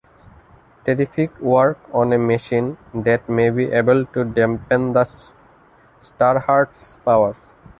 [0.83, 5.03] Terrific work on a machine that may be able to dampen the
[6.01, 7.35] Starheart's power.